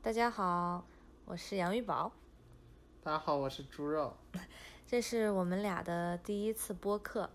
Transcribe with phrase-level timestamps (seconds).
[0.00, 0.86] 大家好，
[1.24, 2.12] 我是杨玉宝，
[3.02, 4.16] 大家好，我是猪肉。
[4.86, 7.28] 这是我们俩的第一次播客。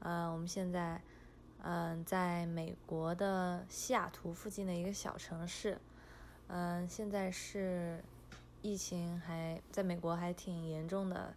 [0.00, 1.00] 呃，我们现在
[1.62, 5.78] 嗯、在美国的西雅图附近的一个小城市。
[6.48, 8.02] 嗯、现在是
[8.62, 11.34] 疫情还在美国还挺严重的，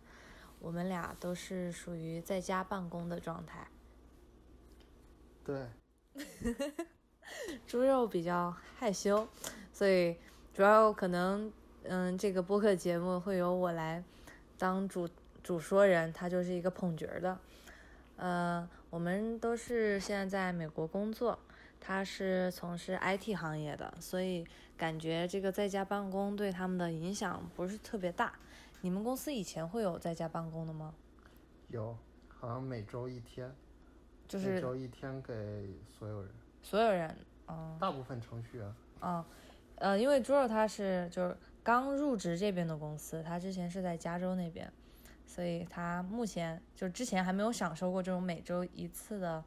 [0.59, 3.67] 我们俩都是属于在家办公的状态。
[5.43, 5.67] 对，
[7.67, 9.27] 猪肉比较害羞，
[9.71, 10.17] 所以
[10.55, 11.51] 主要可能，
[11.83, 14.01] 嗯，这个播客节目会由我来
[14.57, 15.05] 当主
[15.43, 17.37] 主说人，他就是一个捧角儿的。
[18.15, 21.37] 呃，我们都是现在在美国工作，
[21.81, 28.31] 他是从事 IT 行业的，所以感觉这个在家办公对他们的影响不是特别大。
[28.79, 30.93] 你们公司以前会有在家办公的吗？
[31.67, 31.97] 有，
[32.29, 33.53] 好像每周一天，
[34.25, 35.33] 就是每周一天给
[35.99, 36.31] 所有人，
[36.63, 37.13] 所有人，
[37.49, 37.77] 嗯。
[37.77, 38.73] 大部分程序员。
[39.01, 39.23] 啊，
[39.77, 44.71] 呃，因为猪肉他是就是刚入职这边的公司，他之前是在加州那边，
[45.25, 49.43] 所以他目前就之前还没有享受过这种每周一次的，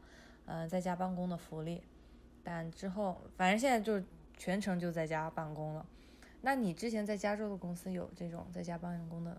[0.46, 1.82] 呃，在家办公的福利，
[2.42, 4.04] 但之后反正现在就是
[4.36, 5.86] 全程就在家办公了。
[6.40, 9.36] 那你之前在加州的公司有这种在家办公的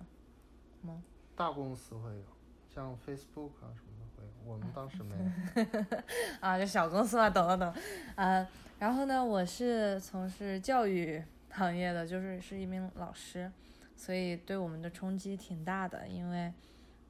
[0.81, 1.01] 吗？
[1.35, 2.23] 大公司会有，
[2.67, 5.97] 像 Facebook 啊什么的会有，我们当时没有。
[6.41, 7.73] 啊，就小公司嘛，懂了懂。
[8.15, 8.45] 呃，
[8.80, 13.52] 然后呢，我是从事教育行业的，就是是一名老师，
[13.94, 16.08] 所以对我们的冲击挺大的。
[16.08, 16.53] 因为，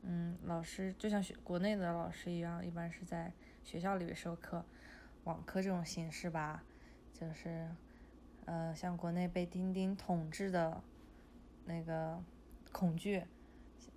[0.02, 3.32] 嗯，老师就像学国内的老师一样，一般是在
[3.64, 4.66] 学校里面授课，
[5.26, 6.64] 网课这种形式吧，
[7.14, 7.70] 就是，
[8.46, 10.82] 呃，像国内被钉钉统治的
[11.66, 12.20] 那个
[12.72, 13.24] 恐惧。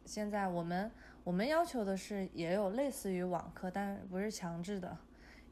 [0.04, 0.90] 现在我们
[1.24, 4.98] 我们要求的是也有类似于网课，但不是强制的，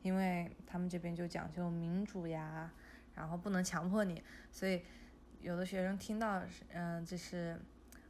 [0.02, 2.70] 因为他们这边就讲究民主呀，
[3.14, 4.82] 然后不能强迫你，所以
[5.40, 7.60] 有的学生听到是嗯、这是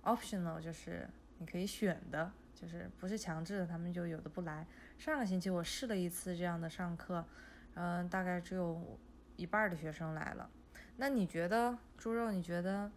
[0.02, 4.66] optional，就是你可以选的，就是不是强制的，他们就有的不来。
[4.98, 7.24] 上个星期我试了一次这样的上课，
[7.74, 8.98] 嗯、大概只有
[9.36, 10.50] 一半的学生来了。
[10.96, 12.30] 那你觉得猪肉？
[12.30, 12.90] 你觉得？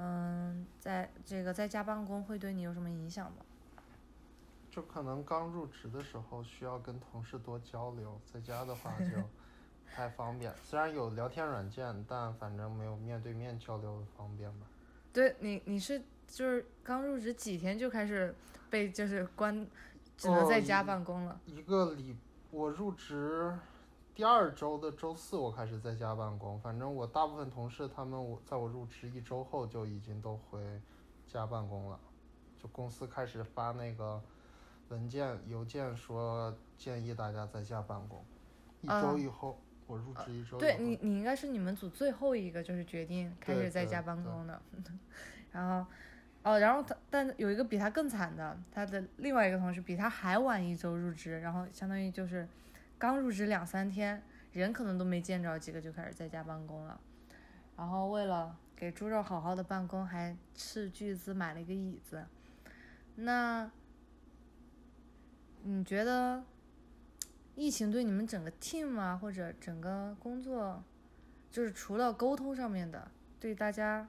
[0.00, 3.38] 嗯，在这个在家办公会对你有什么影响吗？
[4.78, 9.28] 就可能刚入职的时候需要跟同事多交流，在家的话就不
[9.92, 10.54] 太方便。
[10.62, 14.68] 虽然有聊天软件，但反正没有面对面交流的方便吧。
[15.12, 18.32] 对你，你是就是刚入职几天就开始
[18.70, 19.66] 被就是关，
[20.16, 21.40] 只能在家办公了。
[21.44, 22.16] 一个礼，
[22.52, 23.52] 我入职
[24.14, 26.56] 第二周的周四，我开始在家办公。
[26.60, 30.80] 反正我大部分同事他们我在我入职一周后就已经都回
[31.26, 31.98] 家办公了，
[32.56, 34.22] 就公司开始发那个
[34.88, 38.24] 文件邮件说建议大家在家办公。
[38.80, 44.60] 一周以后，我入职一周对你，你应该是你们组最后一个就是决定开始在家办公的，
[45.52, 45.90] 然后。
[46.44, 52.48] 哦，然后他，但有一个比他更惨的，他的另外一个同事比他还晚一周入职，然后相当于就是
[52.96, 54.22] 刚入职两三天，
[54.52, 56.98] 人可能都没见着几个就开始在家办公了。
[57.76, 62.24] 然后为了给猪肉好好的办公，还斥巨资买了一个椅子。
[63.16, 63.68] 那
[65.70, 66.42] 你觉得
[67.54, 70.82] 疫情对你们整个 team 啊，或者整个工作，
[71.50, 74.08] 就是除了沟通上面的，对大家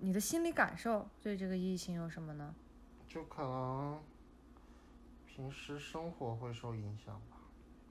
[0.00, 2.52] 你的心理感受对这个疫情有什么呢？
[3.06, 4.02] 就可能
[5.24, 7.36] 平时生活会受影响吧，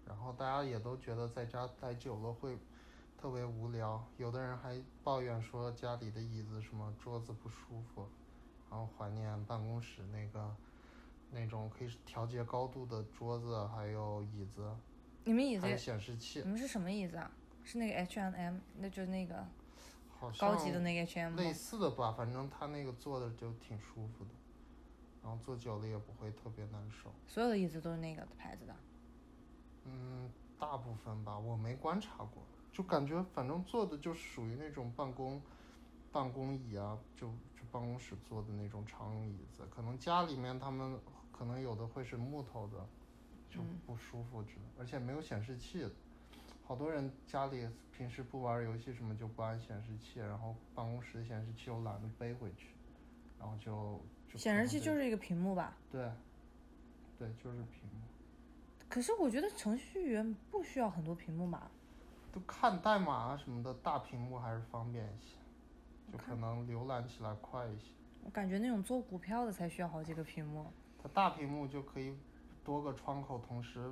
[0.06, 2.58] 然后大家也都觉得在家待久了会
[3.18, 8.10] 特别无聊，有的人还抱怨说家里的椅子什么桌子不舒服，
[8.70, 10.54] 然后怀念办公室那个
[11.34, 14.74] 那种可以调节高度的桌子，还有椅子，
[15.26, 17.32] 你们椅子还有显示器你，们是什么椅子啊？
[17.64, 19.46] 是那个 H&M，那就是那个
[20.20, 21.52] 好像高级的那个 H&M 类。
[21.54, 24.32] 似的吧，反正他那个坐的就挺舒服的，
[25.24, 27.12] 然后坐久了也不会特别难受。
[27.26, 28.76] 所有的椅子都是那个牌子的。
[29.86, 30.30] 嗯，
[30.60, 35.42] 大部分吧，我没观察过，就感觉反正坐的就属于那种办公
[36.12, 41.00] 办公椅啊，就就办公室坐的那种长椅子，可能家里面他们
[41.44, 42.78] 可能有的会是木头的，
[43.50, 45.86] 就不舒服之类，而且没有显示器。
[46.66, 52.70] 好多人家里平时不玩游戏什么就不安显示器，然后办公室的显示器又懒得背回去，
[53.38, 54.00] 然后就
[54.32, 55.76] 就显示器就是一个屏幕吧？
[55.92, 56.10] 对，
[57.20, 58.00] 对，就是屏幕。
[58.88, 61.70] 可是我觉得程序员不需要很多屏幕吧？
[62.34, 65.36] 就看代码啊什么的，大屏幕还是方便一些，
[66.10, 67.92] 就可能浏览起来快一些。
[68.24, 70.72] 我感觉那种做股票的才需要好几个屏幕。
[71.04, 72.16] 它大屏幕就可以
[72.64, 73.92] 多个窗口同时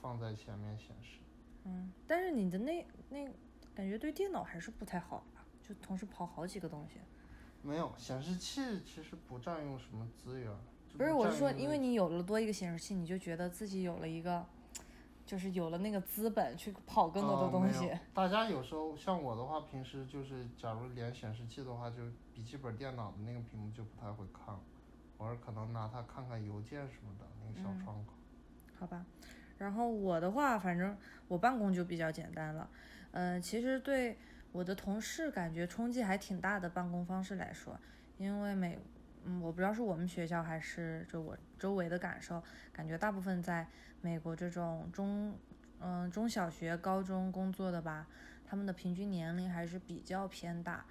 [0.00, 1.18] 放在前面显示。
[1.64, 3.26] 嗯，但是你的那那
[3.74, 5.44] 感觉对电脑还是不太好吧？
[5.66, 7.00] 就同时跑好几个东西。
[7.60, 10.52] 没有显示器其实不占用什么资源。
[10.96, 14.46] 不是，我是说，因为你有了多一个显示器，你就觉得自己有了一个，
[15.26, 17.90] 就是有了那个资本去跑更多的东西。
[18.12, 21.96] 大家有时候像我的话，平时就是假如连显示器的话，就
[22.32, 24.54] 笔记本电脑的那个屏幕就不太会看，
[25.44, 28.12] 可能拿它看看邮件什么的那个小嗯窗口。
[28.76, 29.06] 好吧，
[29.58, 30.96] 然后我的话，反正
[31.28, 32.68] 我办公就比较简单了。
[33.12, 34.18] 嗯、其实对
[34.50, 37.78] 我的同事感觉冲击还挺大的，办公方式来说，
[38.18, 38.78] 因为美，
[39.24, 42.42] 嗯，我不知道是我们学校还是就我周围的感受，
[42.72, 43.66] 感觉大部分在
[44.00, 45.38] 美国这种中，
[45.78, 48.06] 嗯、中小学、高中工作的吧，
[48.44, 50.84] 他们的平均年龄还是比较偏大。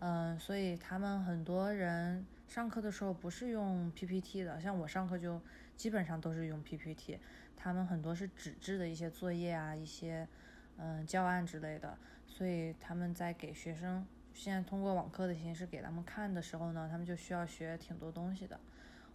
[0.00, 5.40] 嗯，所以他们很多人上课的时候不是用 PPT 的，像我上课就
[5.76, 7.18] 基本上都是用 PPT，
[7.56, 10.28] 他们很多是纸质的一些作业啊，一些
[10.76, 18.58] 嗯教案之类的，所以他们在给学生现在通过网课的形式给他们看的时候呢，他们就需要学挺多东西的。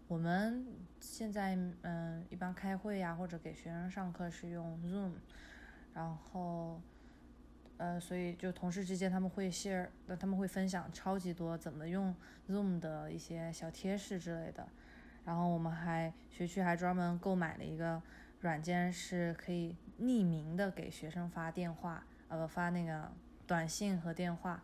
[0.10, 0.68] 我们
[1.00, 5.14] 现在嗯一般开会呀、或者给学生上课是用 Zoom，
[5.94, 6.82] 然后
[7.78, 12.16] 呃所以就同事之间他们会 share，呃他们会分享超级多怎么用
[12.48, 14.68] Zoom 的一些小贴士之类的。
[15.26, 18.02] 然后我们还学区还专门购买了一个
[18.42, 23.10] 软件，是可以匿名的给学生发电话，呃，发那个
[23.48, 24.62] 短信和电话。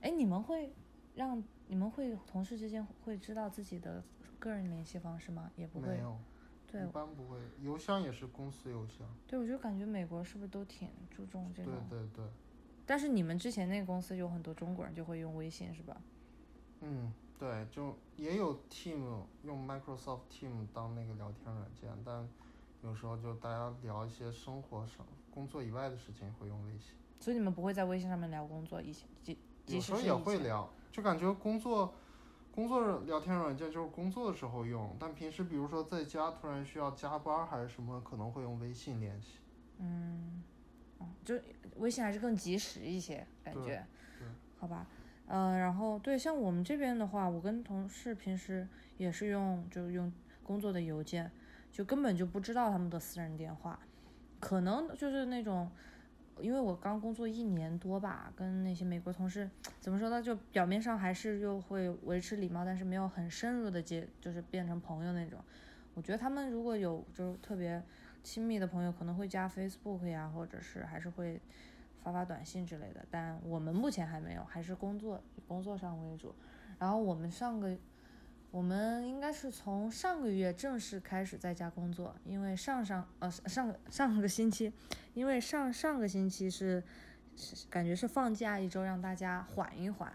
[0.00, 0.72] 哎，你们会
[1.16, 4.02] 让你们会同事之间会知道自己的
[4.38, 5.50] 个人联系方式吗？
[5.56, 5.88] 也不会。
[5.88, 6.16] 没有，
[6.72, 7.36] 对一般不会。
[7.60, 9.06] 邮箱也是公司邮箱。
[9.26, 11.86] 对，我就感觉美国是不是都挺注重这对种？
[11.90, 12.24] 对对，
[12.86, 16.00] 但是你们之前那个公司有很多中国人就会用微信是吧？
[16.80, 22.28] 嗯，对，就也有 Team 用 Microsoft Team 当那个聊天软件，但
[22.82, 26.94] 有时候就大家聊一些生活上、工作以外的事情会用微信。
[27.20, 31.94] 所以你们不会在微信上面聊工作，以前即即有时候也会聊，就感觉工作
[32.54, 39.38] 工作聊天软件就是工作的时候用，但平时比如说在家突然需要加班还是什么，可能会用微信联系。
[39.78, 40.42] 嗯，
[40.98, 41.34] 哦，就
[41.76, 43.84] 微信还是更及时一些，感觉。
[44.18, 44.26] 对，
[44.58, 44.86] 好吧，
[45.26, 48.68] 呃，然后对，像我们这边的话，我跟同事平时
[48.98, 50.12] 也是用，就是用
[50.42, 51.32] 工作的邮件，
[51.72, 53.80] 就根本就不知道他们的私人电话，
[54.38, 55.70] 可能就是那种，
[56.42, 59.48] 因为我刚工作一年多吧，跟那些美国同事
[59.80, 65.38] 怎么说呢，就表面上还是又会维持礼貌，但是没有很深入的接，就是变成朋友那种。
[65.94, 67.82] 我觉得他们如果有就是特别
[68.22, 71.40] 亲密的朋友，可能会加 Facebook 呀，或者是还是会
[72.02, 73.04] 发发短信之类的。
[73.10, 76.34] 但我们目前还没有，还是工作以工作上为主。
[76.78, 77.76] 然后我们上个，
[78.50, 84.72] 我们应该是从上个月正式开始在家工作，因为上上呃上上个星期，
[85.14, 86.82] 因为上上个星期是
[87.36, 90.12] 是感觉是放假一周，让大家缓一缓。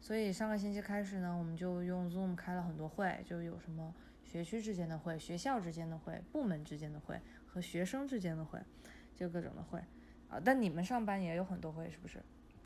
[0.00, 3.94] 所以上个星期开始呢，我们就用 Zoom 开了很多会，就有什么
[4.24, 8.58] 学区之间的会、学校之间的会、部门之间的会和学生之间的会，
[9.14, 9.78] 就各种的会
[10.28, 10.40] 啊。
[10.42, 12.22] 但你们上班也有很多会，是不是？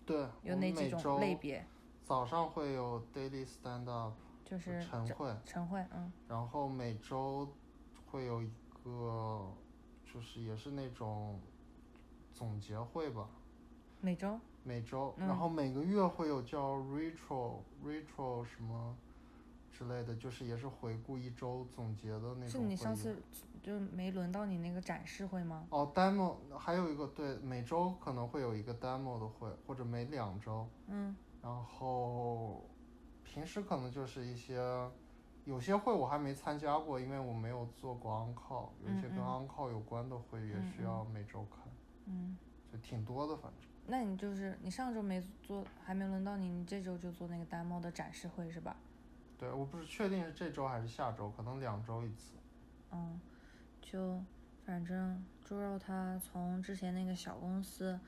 [0.07, 1.65] 对，有哪几种类别？
[2.05, 4.13] 早上会有 daily stand up
[4.45, 7.51] 就是晨会，晨会，嗯然后每周
[8.07, 8.51] 会有一
[8.85, 9.51] 个，
[10.05, 11.41] 就是也是那种
[12.35, 13.29] 总结会吧，
[14.01, 14.39] 每周？
[14.65, 15.27] 每周，嗯。
[15.27, 18.97] 然后每个月会有叫 retro retro 什么
[19.71, 23.17] 之类的，就是也是回顾一周总结的那种是你上次
[23.63, 25.67] 就没轮到你那个展示会吗？
[25.71, 31.15] 哦，demo 还有一个对，每周可能会有一个 demo 的会，或者每两周，嗯。
[31.43, 32.65] 然后
[33.23, 34.59] 平时可能就是一些，
[35.45, 39.21] 有些会我还没参加过，因为我没有做过 on call，有一些跟嗯。
[39.21, 41.64] 嗯 on call 有关的会也嗯需要每周开，
[42.07, 42.37] 嗯，
[42.73, 43.71] 就挺多的，反正。
[43.87, 48.77] 那你就是你上周没做，还没轮到你，你这周就做那个 demo 的展示会是吧？
[49.37, 52.33] 对，我不是确定是这周还是下周，可能两周一次。
[52.93, 53.21] 嗯，
[53.83, 54.23] 就
[54.65, 57.99] 反正猪肉他从之前那个小公司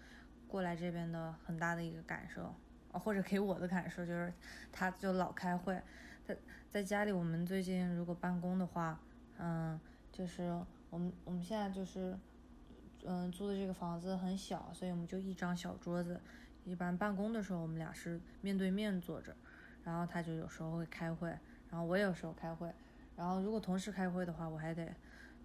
[0.49, 2.55] 过来这边的很大的一个感受，
[2.93, 4.33] 啊，或者给我的感受就是，
[4.73, 5.79] 他就老开会。
[6.27, 6.35] 他
[6.71, 8.99] 在家里，我们最近如果办公的话，
[9.39, 9.79] 嗯，
[10.11, 10.43] 就是
[10.89, 12.17] 我们我们现在就是，
[13.07, 16.21] 嗯，租的这个房子很小，所以我们就一张小桌子。
[16.65, 19.35] 一般办公的时候，我们俩是面对面坐着，
[19.85, 21.29] 然后他就有时候会开会，
[21.71, 22.69] 然后我有时候开会。
[23.17, 24.93] 然后如果同时开会的话，我还得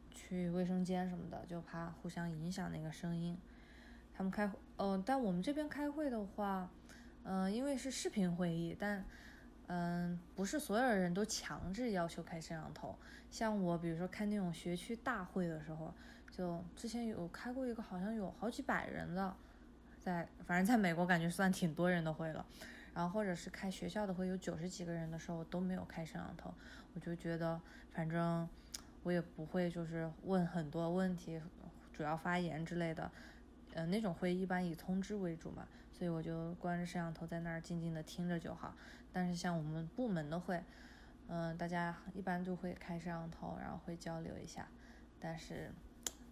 [0.10, 3.38] 去卫生间什么的，就怕互相影响那个声音。
[4.14, 6.70] 他们开会，呃，但我们这边开会的话，
[7.24, 9.06] 嗯、因为是视频会议，但
[9.68, 12.98] 嗯、不是所有人都强制要求开摄像头。
[13.30, 15.94] 像我，比如说开那种学区大会的时候，
[16.32, 19.36] 就之前有开过一个好像有好几百人的，
[20.00, 22.46] 在反正在美国感觉算挺多人的会了。
[22.94, 26.54] 然后或者是开学校的会有九十几个人的时候都没有开摄像头，
[26.94, 27.60] 我就觉得
[27.92, 28.48] 反正
[29.04, 31.42] 我也不会就是问很多问题，
[31.94, 33.12] 主要发言之类的。
[33.74, 38.76] 呃，那种会一般以通知为主嘛，所以我就关着摄像头在那儿静静的听着就好。
[39.14, 40.62] 但是像我们部门的会，
[41.28, 44.68] 嗯、大家一般就会开摄像头，然后会交流一下。
[45.22, 45.72] 但是，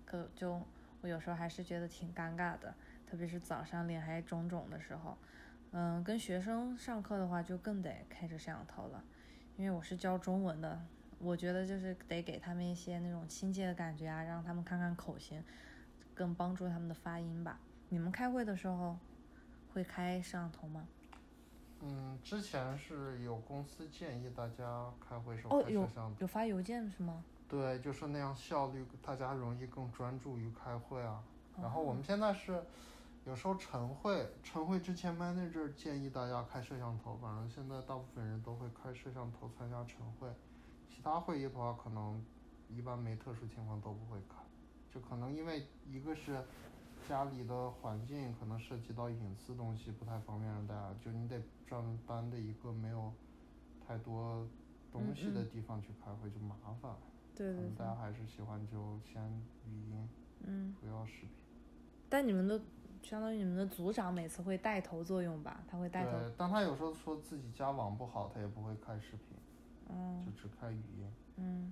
[0.09, 0.59] 可就
[1.01, 2.73] 我有时候还是觉得挺尴尬的，
[3.05, 5.15] 特别是早上脸还肿肿的时候。
[5.71, 9.03] 嗯，跟学生上课的话就更得开着摄像头了，
[9.55, 10.81] 因为我是教中文的，
[11.19, 15.43] 我觉得就是得给他们一些那种亲切的感觉啊，让他们看看口型，
[16.15, 17.59] 更帮助他们的发音吧。
[17.89, 18.97] 你们开会的时候
[19.71, 20.87] 会开摄像头吗？
[21.81, 27.23] 嗯，之前是有公司建议大家开会时候哦，有开摄像头，有发邮件是吗？
[27.49, 31.23] 对，就是那样效率，大家容易更专注于开会啊。
[31.59, 32.63] 然后我哦们现在是
[33.25, 40.29] 有时候晨会，晨会之前 manager 建议大家开摄像头，反正现在大部分人都会开摄像头参加晨会。
[40.87, 42.23] 其他会议的话，可能
[42.69, 44.35] 一般没特殊情况都不会开，
[44.93, 46.43] 就可能因为一个是
[47.07, 53.11] 家里的环境可能涉及到隐私东西，不太方便让大家，就你得专门搬的一个没有
[53.87, 54.47] 太多
[54.91, 56.95] 东西的地方去开会，就麻烦。
[57.39, 59.24] 对对对大，家还是喜欢就先
[59.65, 60.10] 语音，
[60.43, 61.29] 嗯，不要视频。
[62.10, 62.60] 但你们的
[63.01, 65.63] 相当于你们的组长每次会带头作用吧？
[65.65, 69.38] 他会带头，对，但他有时候说自己家网不好，他也不会开视频，
[69.89, 71.10] 嗯就只开语音。
[71.38, 71.72] 嗯，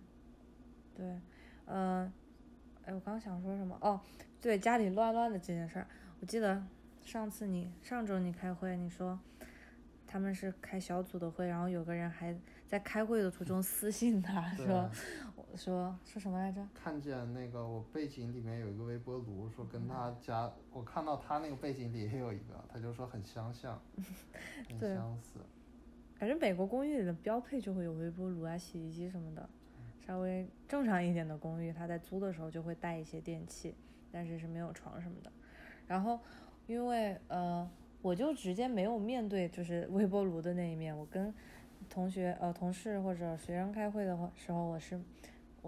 [0.96, 1.20] 对，
[1.66, 2.14] 嗯、
[2.86, 3.78] 哎，我刚想说什么？
[3.82, 4.00] 哦，
[4.40, 5.88] 对，家里乱乱的这件事儿，
[6.22, 6.64] 我记得
[7.04, 9.20] 上次你上周你开会，你说
[10.08, 12.34] 他们是开小组的会，然后有个人还
[12.66, 14.90] 在开会的途中私信他说，
[15.36, 16.68] 我说说什么来着？
[16.74, 23.82] 看见那个我背景里面有一个微波炉，说跟他家，我看到他那个背景里也有一个，他就说很相像，
[24.70, 25.40] 很对相似。
[26.16, 29.48] 反正美国公寓里的标配就会有微波炉啊、洗衣机什么的，
[30.06, 33.76] 稍微正常一点的公寓，他在租的时候就会带一些电器，
[34.12, 35.32] 但是是没有床什么的。
[35.88, 36.20] 然后
[36.66, 37.70] 因为呃，
[38.02, 41.34] 我就直接没有面对就是微波炉的那一面，我跟
[41.90, 45.00] 同学呃同事或者学生开会的话时候，我是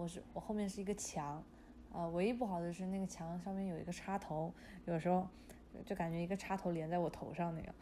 [0.00, 1.44] 我是我后面是一个墙，
[1.92, 4.50] 呃，唯一不好的是那个墙上面有一个插头，
[4.86, 5.28] 有时候
[5.84, 7.74] 就感觉一个插头连在我头上那样。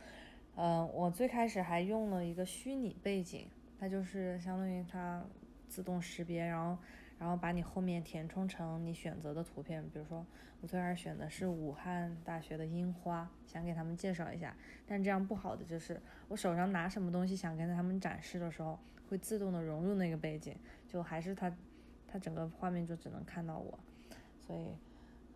[0.56, 3.46] 嗯、我最开始还用了一个虚拟背景，
[3.78, 5.24] 它就是相当于它
[5.68, 6.76] 自动识别，然后
[7.20, 9.80] 然后把你后面填充成你选择的图片。
[9.90, 10.26] 比如说，
[10.60, 14.56] 我最开始选的是武汉大学的樱花，想给他们介绍一下。
[14.88, 18.76] 但这样不好的就是，我手上拿什么东西想跟他们展示的时候，
[19.08, 20.56] 会自动的融入那个背景，
[20.88, 21.54] 就还是它
[22.10, 23.78] 它整个画面就只能看到我。
[24.40, 24.74] 所以，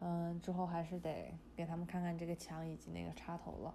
[0.00, 3.74] 嗯，之后还是得给他们看看这个墙以及那个插头了。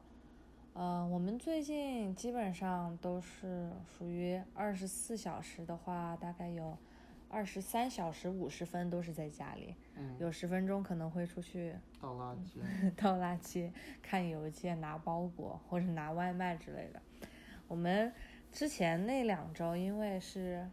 [0.74, 6.78] 呃，我们最近基本上都是属于二十四小时的话，大概有
[7.30, 12.60] 二十三小时五十分都是在家里，嗯，有十分钟可能会出去倒垃圾。
[12.96, 17.02] 倒垃圾、看邮件、拿包裹或者拿外卖之类的。
[17.68, 18.14] 我们
[18.52, 20.70] 之前那两周因为是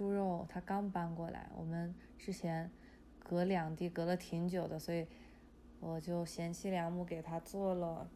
[0.00, 2.70] 猪肉，他刚搬过来，我们之前
[3.18, 5.06] 隔两地隔了挺久的，所以
[5.78, 8.08] 我就贤妻良母给他做了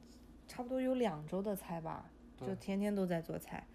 [0.49, 2.11] 差不多有两周的菜吧，
[2.41, 3.67] 就天天都在做菜。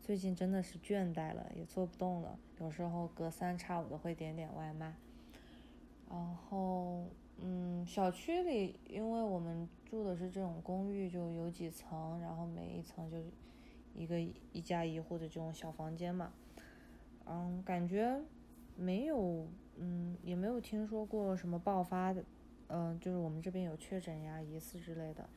[0.00, 4.94] 最近真的是倦怠了，也做不动了，有时候隔三差五的会点点外卖。
[6.08, 7.04] 然后，
[7.36, 13.18] 嗯，小区里，因为我们住的是这种公寓，就有几层，然后每一层就
[13.94, 16.32] 一个一家一户的这种小房间嘛。
[17.32, 18.20] 嗯，感觉
[18.76, 19.46] 没有，
[19.76, 22.24] 嗯，也没有听说过什么爆发的，
[22.66, 25.28] 嗯、就是我们这边有确诊呀、疑似之类的。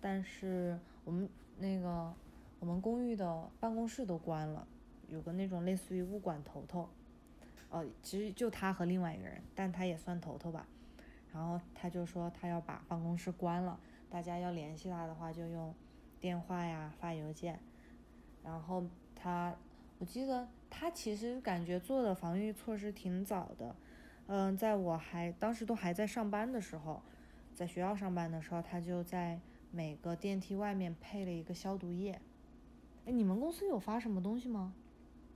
[0.00, 2.14] 但是我们那个
[2.60, 4.64] 我们公寓的办公室都关了，
[5.08, 6.88] 有个那种类似于物管头头，
[7.70, 10.64] 呃，其实就他和另外一个人，但他也算头头吧。
[11.32, 15.74] 然后他就说他要把办公室关了，大家要联系他的话就用
[16.20, 17.58] 电话呀、发邮件。
[18.44, 18.84] 然后
[19.16, 19.56] 他，
[20.02, 23.76] 我记得他其实感觉做的防御措施挺早的，
[24.26, 27.00] 嗯，在我还当时都还在上班的时候，
[27.54, 29.38] 在学校上班的时候，他就在
[29.70, 32.20] 每个电梯外面配了一个消毒液。
[33.06, 34.74] 哎，你们公司有发什么东西吗？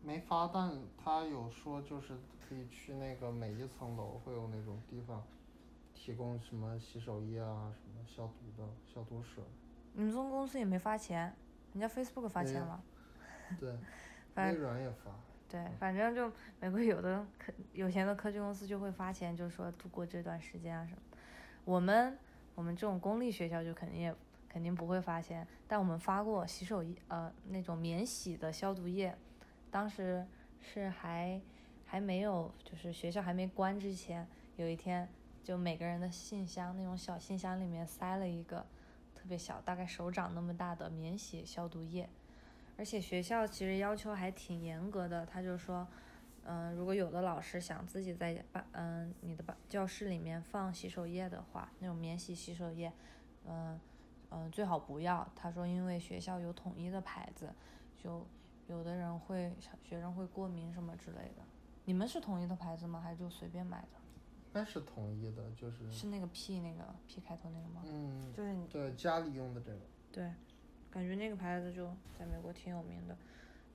[0.03, 2.15] 没发，但他有说就是
[2.49, 5.23] 可以去那个每一层楼会有那种地方
[5.95, 9.45] 提供什么洗手液啊，什么消毒的消毒水。
[9.93, 11.33] 你们中公司也没发钱，
[11.73, 12.83] 人家 Facebook 发钱了。
[13.61, 13.73] 对，
[14.37, 15.11] 反微软也发。
[15.49, 21.01] 对，反正就美国有的科有钱的科技公司就会发钱，就说度过这段时间啊什么。
[21.65, 22.19] 我们
[22.55, 24.15] 我们这种公立学校就肯定也
[24.49, 29.17] 肯定不会发钱，但我们发过洗手液，呃，那种免洗的消毒液，
[29.71, 30.27] 当时
[30.61, 31.41] 是还
[31.85, 34.27] 还没有，就是学校还没关之前，
[34.57, 35.09] 有一天
[35.45, 38.67] 就每个人的信箱那种小信箱里面塞了一个
[39.15, 42.09] 特别小，大概手掌那么大的免洗消毒液，
[42.77, 45.87] 而且学校其实要求还挺严格的，他就说。
[46.49, 52.93] 嗯，如果有的老师想自己在班，嗯，你的班教室里面放洗手液的话，那种免洗洗手液，
[53.47, 53.81] 嗯，
[54.31, 55.29] 嗯，最好不要。
[55.35, 57.53] 他说，因为学校有统一的牌子，
[57.99, 58.25] 就
[58.69, 59.53] 有的人会
[59.83, 61.43] 学生会过敏什么之类的。
[61.85, 63.01] 你们是统一的牌子吗？
[63.01, 63.99] 还是就随便买的？
[64.53, 67.83] 那是统一的，就是是那个 P 那个 P 开头那个吗？
[67.87, 69.81] 嗯，就是你对家里用的这个。
[70.13, 70.33] 对，
[70.97, 73.15] 感觉那个牌子就在美国挺有名的，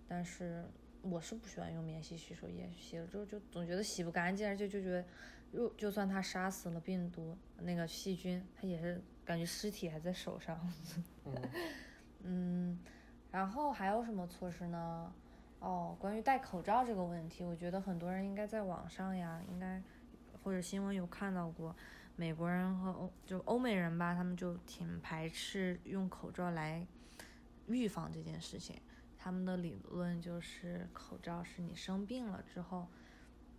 [0.07, 0.65] 但是。
[1.03, 5.03] 我是不喜欢用免洗洗手液洗了之后就总觉得洗不干净，而且就觉得，
[5.51, 10.55] 就就算它杀死了病毒那个细菌，它也是感觉尸体还在手上。
[12.21, 12.77] 嗯，
[13.31, 15.11] 然后还有什么措施呢？
[15.59, 19.81] 哦，关于戴口罩这个问题，我觉得很多人应该在网上呀，应该
[20.43, 21.75] 或者新闻有看到过，
[22.15, 26.85] 美国人和欧就欧美人吧，他们就挺排斥用口罩来
[27.73, 28.79] 预防这件事情。
[29.23, 32.87] 他们的理论就是口罩是你生病了之后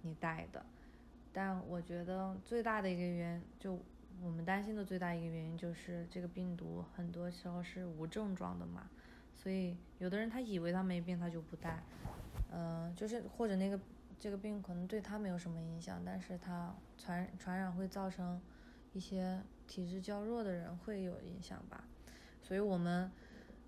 [0.00, 0.66] 你戴的，
[1.32, 3.80] 但我觉得最大的一个原因，就
[4.20, 8.90] 我们担心的最大一个原因就是这个病毒很多时候是无症状的嘛，
[9.36, 11.80] 所以有的人他以为他没病他就不戴，
[12.50, 13.78] 嗯，就是或者那个
[14.18, 18.42] 这个病可能对他没有什么影响，但是他传传染会造成
[18.92, 21.84] 一些体质较弱的人会有影响吧，
[22.42, 23.08] 所以我们。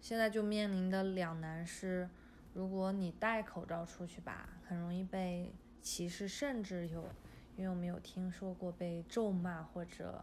[0.04, 2.06] 现在就面临的两难是，
[2.52, 7.08] 如果你戴口罩出去吧，很容易被歧视，甚至有，
[7.56, 10.22] 因为我们有听说过被咒骂或者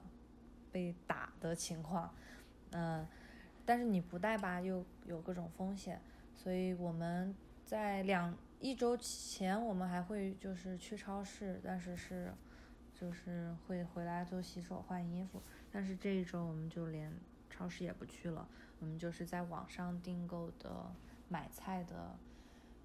[0.72, 2.14] 被打的情况，
[2.74, 3.08] 嗯，
[3.66, 6.00] 但是你不戴吧，又有各种风险，
[6.36, 12.32] 所以我们在两一周前，我们还会就是去超市，但是是，
[12.94, 15.42] 就是会回来做洗手换衣服，
[15.72, 17.12] 但是这一周我们就连
[17.50, 18.48] 超市也不去了。
[18.82, 20.92] 我们就是在网上订购的
[21.28, 22.18] 买菜的，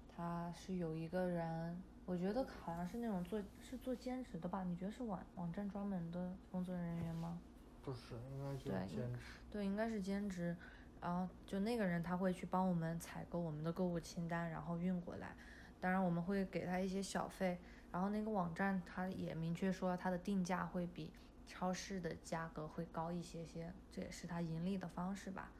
[0.07, 4.63] 他是有一个人，我觉得好像是那种做是做兼职的吧？
[4.63, 7.41] 你觉得是网网站专门的工作人员吗？
[7.81, 9.19] 不是，应该就是兼职。
[9.49, 10.55] 对，应该是兼职。
[11.01, 15.35] 然后就那个人他会去帮我们采购我们的购物清单，然后运过来。
[15.79, 17.59] 当然我们会给他一些小费。
[17.91, 21.11] 然后那个网站他也明确说他的定价会比
[21.47, 25.51] 超市的价格会高一些些，这也是他盈利的方式吧。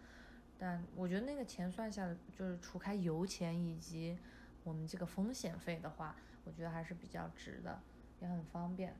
[0.60, 4.18] 但我觉得那个钱算下来，就是除开油钱以及
[4.64, 7.80] 我们这个风险费的话，我觉得还是比较值的，
[8.20, 8.96] 也很方便。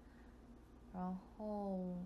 [0.94, 1.98] 然后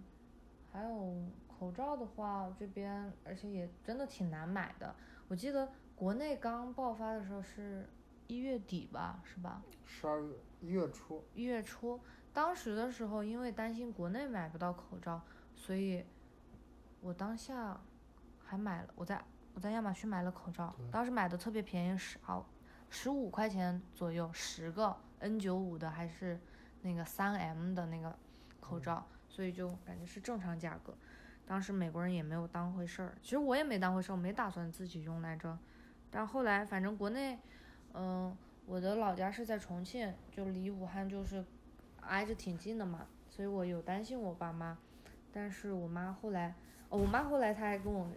[0.71, 4.95] 还有口罩的话，这边而且也真的挺难买的。
[5.27, 7.87] 我记得国内刚爆发的时候是
[8.27, 9.61] 一月底吧，是吧？
[9.85, 11.23] 十二月一月初。
[11.35, 11.99] 一月初，
[12.31, 15.21] 当时的时候因为担心国内买不到口罩，
[15.55, 16.05] 所以
[17.01, 17.79] 我当下
[18.39, 19.21] 还买了，我在。
[19.53, 22.45] 我在亚马逊买了口罩，当时买的特别便宜，十好
[22.89, 26.39] 十五块钱左右，十个 N 九五的还是
[26.81, 28.17] 那个三 M 的那个
[28.59, 30.93] 口罩，所以就感觉是正常价格。
[31.45, 35.57] 当时美国人也没有当回事儿，其实我也没当回事儿，我没打算自己用来着。
[36.09, 37.37] 但后来反正国内，
[37.93, 38.35] 嗯，
[38.65, 41.43] 我的老家是在重庆，就离武汉就是
[42.01, 44.77] 挨着挺近的嘛，所以我有担心我爸妈。
[45.33, 46.55] 但是我妈后来，
[46.89, 48.07] 我妈后来她还跟我。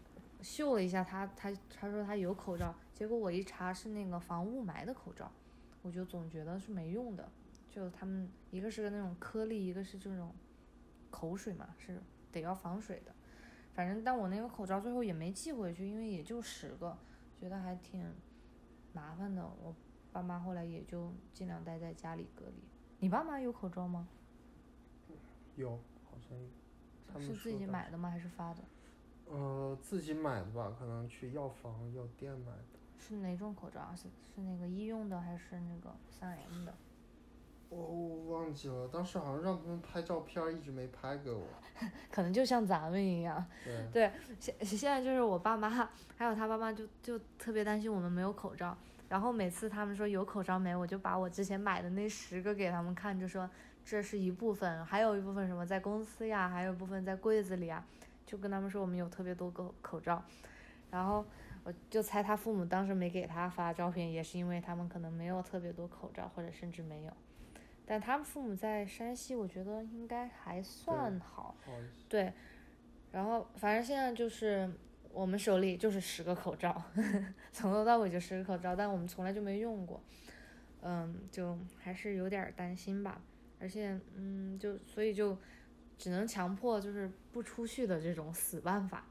[0.44, 5.32] 秀了一下他，他他说他有口罩，结果我一查是那个防雾霾的口罩，
[5.80, 7.26] 我就总觉得是没用的。
[7.70, 10.32] 就他们一个是那种颗粒，一个是这种
[11.10, 13.12] 口水嘛，是得要防水的。
[13.72, 16.96] 反正但我那个口罩最后也没寄回去，因为也就十个，
[17.40, 18.06] 觉得还挺
[18.92, 19.42] 麻烦的。
[19.44, 19.74] 我
[20.12, 22.62] 爸妈后来也就尽量待在家里隔离。
[23.00, 24.06] 你爸妈有口罩吗？
[25.56, 25.70] 有，
[26.04, 27.20] 好像有。
[27.20, 28.10] 是自己买的吗？
[28.10, 28.62] 还是发的？
[29.26, 32.78] 呃，自己买的吧，可能去药房、药店买的。
[32.98, 33.92] 是哪种口罩？
[33.94, 36.74] 是是那个医用的还是那个三 M 的？
[37.70, 41.42] 我忘记了，当时好像让他们拍照片，一直没拍给我。
[42.12, 43.44] 可能就像咱们一样。
[43.64, 43.86] 对。
[43.92, 45.68] 对，现现在就是我爸妈
[46.16, 48.76] 还有他爸妈就就特别担心我们没有口罩，
[49.08, 53.48] 然后每次他们说有口罩没，我就把我之前买的那十个给他们看，就说
[53.84, 57.84] 这是一部分，还有一部分什么在公司呀，还有一部分在柜子里啊。
[58.34, 60.20] 就跟他们说我们有特别多个口罩，
[60.90, 61.24] 然后
[61.62, 67.12] 我就猜他父母当时没给他发照片，也是因为他们可能没有特别多口罩，或者甚至没有。
[67.86, 71.54] 但他们父母在山西，我觉得应该还算好。
[72.08, 72.32] 对。
[73.12, 74.68] 然后反正现在就是
[75.12, 76.82] 我们手里就是十个口罩，
[77.52, 80.02] 从头到尾就十个口罩，但我们从来就没用过，
[80.82, 83.22] 嗯，就还是有点儿担心吧。
[83.60, 85.38] 而且，嗯，就所以就
[85.96, 89.04] 只能强迫就是不出去的这种死办法。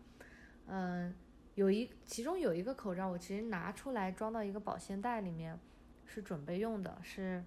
[0.67, 1.13] 嗯，
[1.55, 5.59] 有一其中有一个口罩，我其实拿出来装到一个保鲜袋里面，
[6.05, 7.43] 是准备用的，是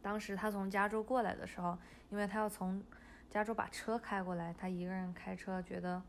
[0.00, 1.76] 当时他从加州过来的时候，
[2.10, 2.82] 因为他要从
[3.30, 6.02] 加州把车开过来，他一个人开车，觉得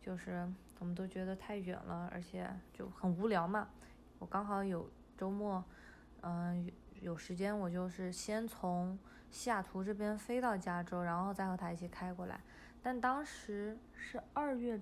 [0.00, 0.48] 就是
[0.78, 3.68] 我们都觉得太远了，而且就很无聊嘛。
[4.18, 5.62] 我刚好有周末，
[6.22, 8.98] 嗯、有时间，我就是先从
[9.30, 12.38] 西雅图这边飞到加州，然后再和他一起开过来。
[12.82, 14.80] 但当时是二月，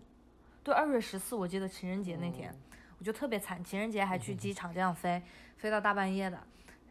[0.62, 2.54] 对，二月十四，我记得情人节那天，
[2.98, 5.22] 我就特别惨，情人节还去机场这样飞，
[5.56, 6.38] 飞到大半夜的，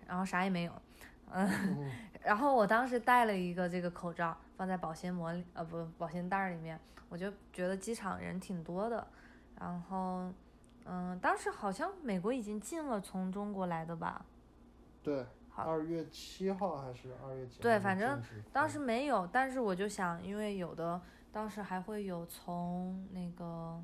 [0.08, 0.74] 然后啥也没有，
[1.32, 1.92] 嗯，嗯。
[2.24, 9.08] 然后我当时带了一个这个口罩放在保鲜膜里，呃不保鲜袋里面，我就觉得机场人挺多的，
[9.58, 10.30] 然后
[10.84, 14.26] 嗯，当时好像美国已经禁了从中国来的吧，
[15.02, 15.26] 对，
[15.58, 17.62] 好二月七号还是二月几号？
[17.64, 18.22] 对反正
[18.54, 23.84] 当时时没有，但是我就想，因为有的当时还会有从那个，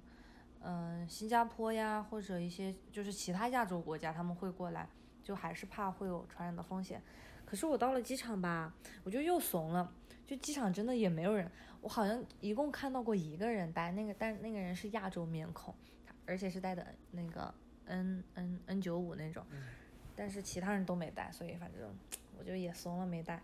[0.61, 4.87] 嗯、新加坡呀，或者一些就是其他亚洲国家他们会过来，
[5.23, 7.01] 就还是怕会有传染的风险。
[7.43, 8.71] 可是我到了机场吧，
[9.03, 9.91] 我就又怂了，
[10.27, 15.73] 就机场真的也没有人，我好像一共看到过一个人戴那个，但那个人是亚洲面孔，
[16.27, 17.51] 而且是戴的那个
[17.85, 19.43] N N N 九五那种，
[20.15, 21.93] 但是其他人都没带，所以反正
[22.37, 23.41] 我就也怂了没带。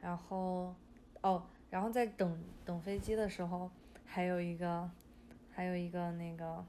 [0.00, 0.74] 然后
[1.22, 3.70] 哦，然后在等等飞机的时候，
[4.06, 4.90] 还有一个
[5.52, 6.64] 还有一个那个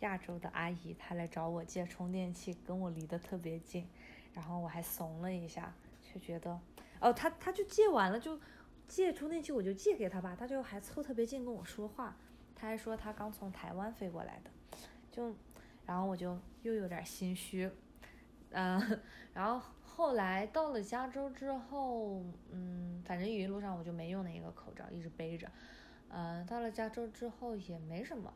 [0.00, 3.86] 亚洲的阿姨，她来找我借充电器，跟我离得特别近，
[4.34, 5.72] 然后我还怂了一下，
[6.12, 6.60] 就觉得
[7.00, 8.38] 哦，她她就借完了就
[8.86, 12.14] 借充电器，我就借给她吧，她就还凑特别近跟我说话，
[12.54, 14.50] 她还说她刚从台湾飞过来的，
[15.10, 15.34] 就
[15.86, 17.70] 然后我就又有点心虚，
[18.50, 19.00] 嗯、
[19.34, 25.50] 然后后来到了加州之后，嗯，反正一路上我就没用那个口罩，一直背着。
[26.08, 28.32] 嗯、到了加州之后也没什么，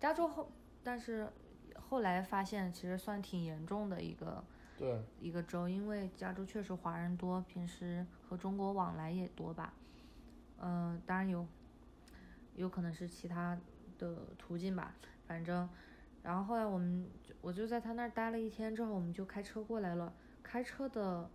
[0.00, 0.50] 加州后，
[0.82, 1.28] 但是
[1.76, 4.44] 后来发现其实算挺严重的一个
[4.76, 9.72] 对，一个州，因为加州确实华人多，平时和中国往来也多吧。
[10.58, 11.46] 嗯、当然有，
[12.54, 13.56] 有可能是其他
[13.98, 14.94] 的途径吧，
[15.26, 15.68] 反正，
[16.22, 20.12] 然后后来我们就我就在他那儿待了一天之后，我们就开车过来了。
[20.42, 21.30] 开车的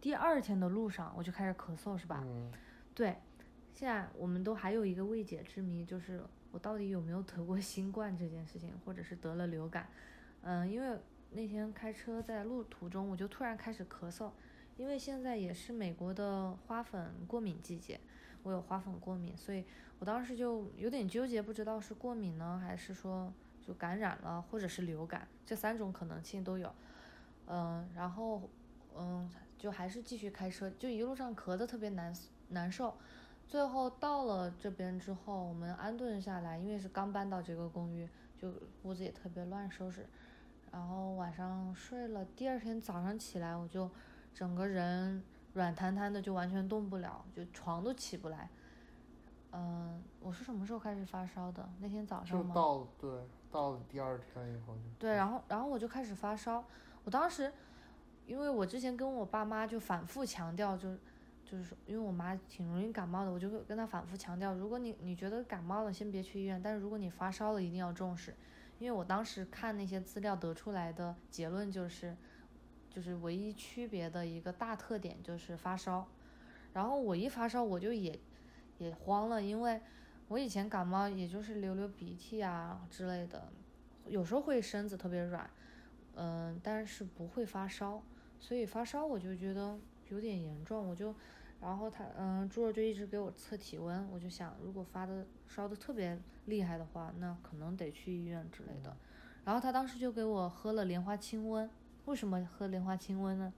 [0.00, 2.22] 第二天的路上，我就开始咳嗽，是吧？
[2.24, 2.50] 嗯，
[2.94, 3.16] 对，
[3.72, 9.88] 现在我们都还有一个未解之谜，就是我到底有没有得过新冠这件事情，或者是得了流感。
[10.42, 10.98] 嗯，因为
[11.30, 14.30] 那天开车在路途中，我就突然开始咳嗽，
[14.76, 18.00] 因为现在也是美国的花粉过敏季节，
[18.44, 19.64] 我有花粉过敏，所以
[19.98, 23.32] 我当时就有点纠结，不知道是过敏呢，还是说
[23.68, 26.74] 就感染了，或者是流感，这三种可能性都有。
[27.46, 28.48] 嗯，然后
[28.96, 32.10] 嗯，就还是继续开车，就一路上咳得特别难
[32.48, 32.96] 难受。
[33.46, 38.50] 最后到了这边之后，我们安顿下来，因为是刚搬到这个公寓，就
[38.84, 40.06] 屋子也特别乱收拾。
[40.72, 43.90] 然后晚上睡了，第二天早上起来，我就
[44.32, 48.48] 整个人软瘫瘫的，就完全动不了，就床都起不来。
[50.28, 51.66] 嗯，我是什么时候开始发烧的？
[51.80, 52.54] 那天早上吗？
[52.54, 53.10] 到对
[53.50, 56.62] 到了第二天以后就对，然后然后我就开始发烧，
[57.04, 57.50] 我当时，
[58.26, 60.98] 因为我之前跟我爸妈就反复强调，就是
[61.44, 68.34] 就是说，因为我妈挺容易感冒的，我就会跟她反复强调，如果你你觉得感冒了，先别去医院，但是如果你发烧了，一定要重视，
[68.78, 72.14] 因为我当时看那些资料得出来的结论就是，
[72.90, 76.06] 就是唯一区别的一个大特点就是发烧，
[76.74, 78.18] 然后我一发烧我就也
[78.76, 79.80] 也慌了，因为
[80.28, 83.50] 我以前感冒也就是流流鼻涕啊之类的，
[84.06, 85.48] 有时候会身子特别软，
[86.16, 88.02] 嗯、但是不会发烧，
[88.38, 89.78] 所以发烧我就觉得
[90.10, 91.14] 有点严重，我就，
[91.60, 98.94] 然后他，嗯、猪肉就一直给我测体温，我就想如果发的烧的特别厉害的话，那可能得去医院之类的，
[99.44, 101.66] 然后他当时就给我喝了莲花清瘟，
[102.04, 103.50] 为什么喝莲花清瘟呢？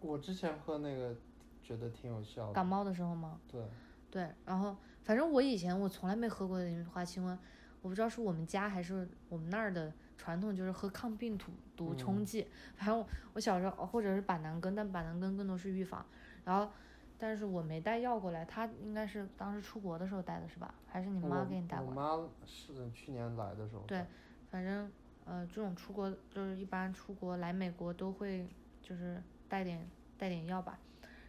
[0.00, 1.14] 我之前喝那个
[1.62, 3.38] 觉得挺有效的，感冒的时候吗？
[3.46, 3.62] 对，
[4.10, 7.36] 对，然后反正我以前我从来没喝过莲花清瘟，
[7.82, 12.46] 我不知道是我们家还是我们那儿的传统，就是喝抗病毒毒冲剂。
[12.76, 16.04] 反正我我小时候或者是板蓝根，但板蓝根更多是预防。
[16.44, 16.70] 然后，
[17.18, 20.74] 但是我没带药过来，他应该是当时出国的时候带的是吧？
[20.86, 21.90] 还是你妈给你带过来？
[21.90, 24.04] 我妈是去年来的时候对，
[24.50, 24.90] 反正
[25.24, 28.48] 呃，这种出国就是一般出国来美国都会
[28.80, 29.84] 就是带点
[30.16, 30.78] 带点药吧，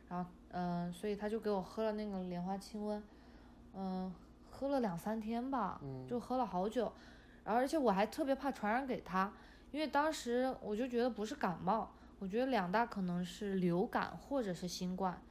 [0.09, 3.01] 然后嗯、呃所以他就给我喝了那个莲花清瘟，
[3.73, 4.13] 嗯、
[4.49, 6.91] 喝了两三天吧，嗯就喝了好久，
[7.43, 9.31] 然后而且我还特别怕传染给他，
[9.71, 15.21] 因为当时我就觉得不是感冒，我觉得两大可能是流感或者是新冠，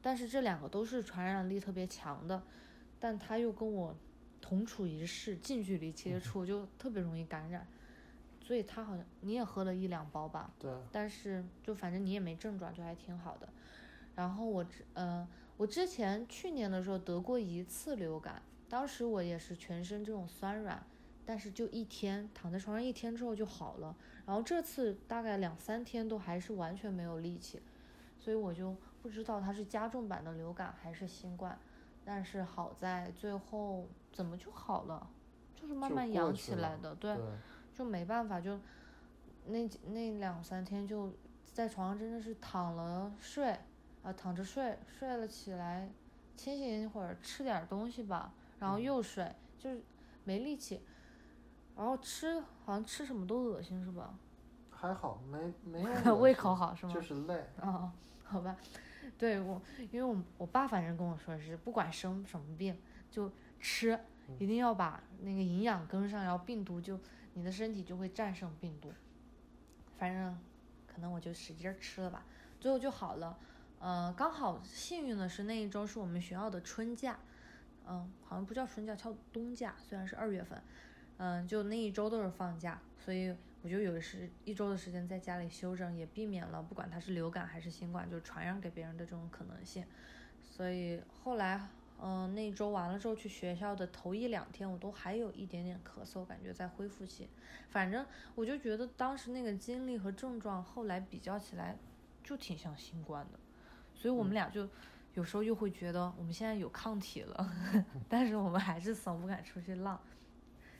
[0.00, 2.42] 但是这两个都是传染力特别强的，
[2.98, 3.94] 但他又跟我
[4.40, 7.66] 同处一室，近距离接触，就特别容易感染，
[8.40, 13.48] 所以他好像你也喝了一两包吧，对，但是就反正你也没症状，就还挺好的。
[14.20, 20.84] 然后我之呃，我之前去年的时候得过一次流感，当时我也是全身这种酸软，
[21.24, 23.96] 但是就一天躺在床上一天之后就好了。
[24.26, 27.62] 然后这次大概两三天都还是完全没有力气，
[28.18, 31.58] 所以我就不知道它是加重版的流感还是新冠。
[32.04, 35.08] 但是好在最后怎么就好了，
[35.56, 37.16] 就是慢慢养起来的，对。
[37.16, 37.24] 对，
[37.72, 38.60] 就没办法，就
[39.46, 41.10] 那那两三天就
[41.54, 43.58] 在床上真的是躺了睡，
[44.02, 45.88] 啊、躺着睡，睡了起来，
[46.36, 49.82] 清醒一会儿，吃点东西吧，然后嗯又睡，就是
[50.24, 50.80] 没力气，
[51.76, 54.14] 然后吃好像吃什么都恶心是吧？
[54.70, 56.94] 还好没没有 胃口好是吗？
[56.94, 57.92] 就是累，哦，
[58.24, 58.56] 好吧，
[59.18, 59.60] 对我，
[59.90, 64.00] 因为我我爸反正跟我说是，不管生什么病就吃，
[64.38, 66.98] 一定要把那个营养跟上，然后病毒就
[67.34, 68.90] 你的身体就会战胜病毒。
[69.98, 70.38] 反正
[70.86, 72.24] 可能我就使劲儿吃了吧，
[72.58, 73.38] 最后就好了。
[73.80, 77.18] 呃，刚好幸运的是那一周是我们学校的春假，
[77.86, 80.62] 嗯、好像不叫春假，叫冬假，虽然是二月份，
[81.16, 89.82] 嗯、就那一周都是放假，所以我就有时一周的时间在家里休整，也避免了不管它是流感还是新冠，就传染给别人的这种可能性。
[90.42, 91.66] 所以后来，
[92.02, 97.30] 嗯、那一周完了之后去学校的头一两天，我都还有一点点咳嗽，感觉在恢复期。
[97.70, 101.78] 反正我就觉得当时那个经历和症状，后来比较起来，
[102.22, 103.38] 就挺像新冠的。
[104.00, 104.66] 所以我们俩就
[105.12, 107.52] 有时候又会觉得我们现在有抗体了，
[108.08, 110.00] 但是我们还是怂，不敢出去浪。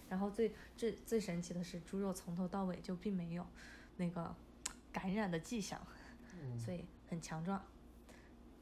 [0.09, 3.46] 然后最最最神奇的是，猪肉从头到尾就并没有
[3.98, 4.35] 那个
[4.90, 5.78] 感染的迹象，
[6.40, 7.62] 嗯， 所以很强壮。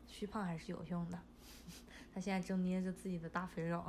[0.09, 1.16] 虚胖还是有用的。
[2.12, 3.85] 他现在正捏着自己的大肥肉。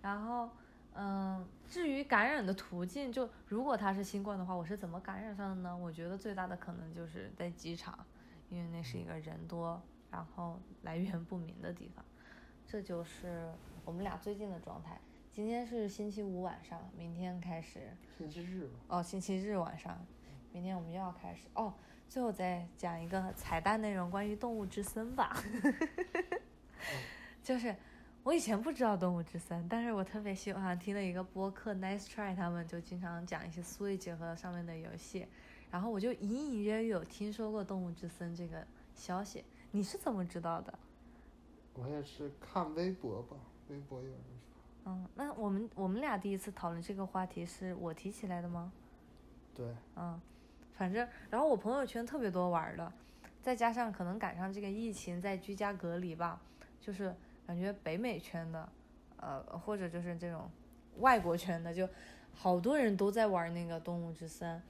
[0.00, 0.48] 然后，
[0.94, 5.76] 嗯，至于感染的途径，就如果他是新冠的话，我是怎么感染上的呢？
[5.76, 7.98] 我觉得最大的可能就是在机场，
[8.50, 12.04] 因为那是一个人多，然后 来源不明的地方。
[12.66, 13.50] 这就是
[13.84, 15.00] 我们俩最近的状态。
[15.32, 19.96] 今天是星期五晚上，明天开始星期日吧，哦，星期日晚上，
[20.52, 21.72] 明天我们又要开始哦。
[22.08, 25.36] 最后再讲一个彩蛋内容，关于动物之森吧。
[27.42, 27.74] 就是
[28.24, 35.26] 我以前不知道动物之森，但是我特别喜欢听了一个播客 Nice Try，他们就经常讲一些 Switch 和上面的游戏，
[35.70, 39.44] 然后我就隐隐约约有听说过动物之森这个消息。
[39.70, 40.78] 你是怎么知道的？
[41.74, 43.36] 我也是看微博吧，
[43.68, 48.72] 微博有人说，嗯，那我们我们俩第一次讨论这个话题是我提起来的吗？
[49.54, 50.20] 对，嗯，
[50.72, 52.92] 反正然后我朋友圈特别多玩儿的，
[53.40, 56.40] 再加上可能赶上这个疫情，在居家隔离吧，
[56.80, 57.14] 就是
[57.46, 58.68] 感觉北美圈的，
[59.18, 60.50] 呃，或者就是这种
[60.98, 61.88] 外国圈的，就
[62.34, 64.60] 好多人都在玩那个动物之森，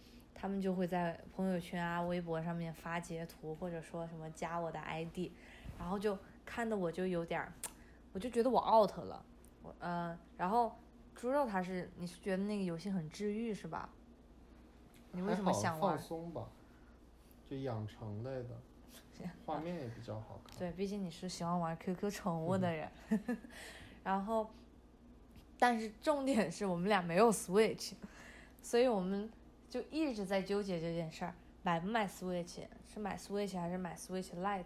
[0.41, 5.31] 他们就会在朋友圈啊、微博上面发截图，或者说什么加我的 ID，
[5.79, 7.53] 然后就看的我就有点儿，
[8.15, 9.23] 我就觉得我 out 了，
[9.63, 10.75] 我呃，然后
[11.15, 13.91] 猪肉他是你是觉得那个游戏很治愈是吧？
[15.13, 16.07] 你为什么想玩放？
[16.07, 16.49] 松吧，
[17.51, 20.57] 就养成类的，画面也比较好看。
[20.59, 22.89] 对，毕竟你是喜欢玩 QQ 宠物的人，
[24.03, 24.49] 然后，
[25.59, 27.93] 但是重点是我们俩没有 Switch，
[28.63, 29.31] 所以我们
[29.71, 34.65] 就一直在纠结这件事儿，买不买 Switch，是买 Switch 还是买 Switch Lite，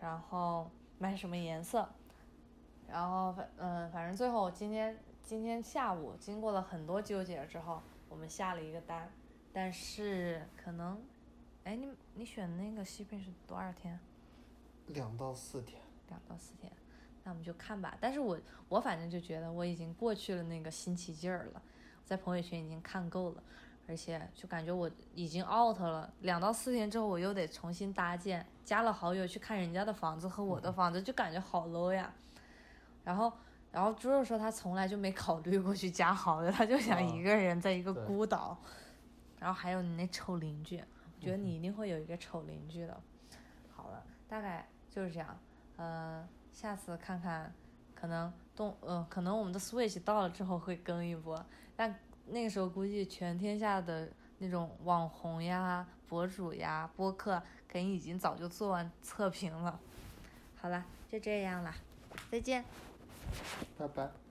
[0.00, 1.88] 然后买什么颜色，
[2.88, 9.10] 然后反嗯，反正最后今天今天下午经过了很多纠结之后，我们下了一个单，
[9.52, 11.02] 但是可能，
[11.64, 13.98] 哎，你你选那个西配是多少天？
[14.86, 16.70] 两到四天，两到四天，
[17.24, 17.96] 那我们就看吧。
[18.00, 21.62] 但是我我反正就觉得我已经过去了那个新奇劲儿了，
[22.04, 23.42] 在朋友圈已经看够了，
[23.86, 26.12] 而且就感觉我已经 out 了。
[26.20, 32.12] 两到四天之后，我又得重新搭建，加了好友去看人家的房子和我的房子，就感觉好 low 呀。
[33.04, 33.32] 然后，
[33.70, 38.56] 然后猪肉说他从来就没考虑过去加好友，他就想啊一个人在一个孤岛。
[39.38, 43.00] 然后还有你那丑邻居，我觉得你一定会有一个丑邻居的。
[43.74, 45.36] 好了，大概就是这样。
[45.76, 47.52] 呃，下次看看，
[47.92, 51.92] 可能动呃，可能我们的 Switch 到了之后会更一波，但
[52.26, 59.78] 那个时候估计全天下的那种网红呀、博主呀、播客，肯定已经早就做完测评了。
[60.56, 61.74] 好了，就这样了，
[62.30, 62.64] 再见。
[63.78, 64.21] 拜拜。